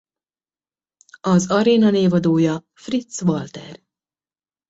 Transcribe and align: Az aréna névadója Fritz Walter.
Az 1.21 1.51
aréna 1.51 1.89
névadója 1.89 2.65
Fritz 2.73 3.21
Walter. 3.21 3.83